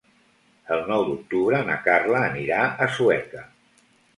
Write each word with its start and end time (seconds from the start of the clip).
El 0.75 0.81
nou 0.91 1.03
d'octubre 1.09 1.59
na 1.69 1.77
Carla 1.89 2.25
anirà 2.31 2.65
a 2.87 2.91
Sueca. 2.99 3.45